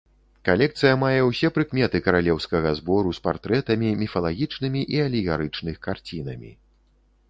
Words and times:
Калекцыя 0.47 0.93
мае 1.03 1.19
ўсе 1.25 1.51
прыкметы 1.57 2.01
каралеўскага 2.07 2.73
збору 2.81 3.09
з 3.19 3.23
партрэтамі, 3.29 3.95
міфалагічнымі 4.03 4.81
і 4.99 5.03
алегарычных 5.09 5.75
карцінамі. 5.89 6.51